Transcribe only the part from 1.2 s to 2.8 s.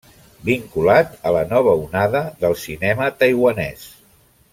a la Nova Onada del